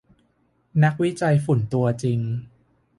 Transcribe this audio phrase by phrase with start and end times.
[0.83, 2.19] นักวิจัยฝุ่นตัวจริง